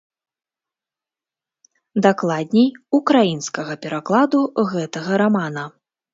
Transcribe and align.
Дакладней, 2.05 2.65
украінскага 2.99 3.73
перакладу 3.85 4.39
гэтага 4.75 5.11
рамана. 5.27 5.63